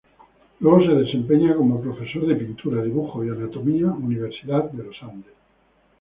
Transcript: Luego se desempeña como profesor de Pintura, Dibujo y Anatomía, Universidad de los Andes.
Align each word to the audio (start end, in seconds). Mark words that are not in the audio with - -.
Luego 0.61 0.81
se 0.83 0.95
desempeña 0.95 1.55
como 1.55 1.79
profesor 1.79 2.25
de 2.25 2.33
Pintura, 2.35 2.81
Dibujo 2.81 3.23
y 3.23 3.29
Anatomía, 3.29 3.85
Universidad 3.91 4.71
de 4.71 4.83
los 4.85 5.03
Andes. 5.03 5.33